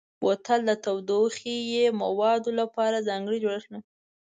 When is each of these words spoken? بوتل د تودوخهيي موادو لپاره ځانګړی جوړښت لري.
بوتل 0.21 0.59
د 0.69 0.71
تودوخهيي 0.83 1.85
موادو 2.01 2.49
لپاره 2.59 3.05
ځانګړی 3.09 3.37
جوړښت 3.43 3.69
لري. 3.71 3.81